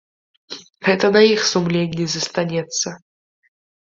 [0.85, 2.87] Гэта на іх сумленні застанецца.